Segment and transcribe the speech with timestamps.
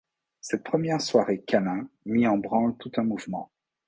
[0.39, 3.51] Cette première soirée câlin mit en branle tout un mouvement.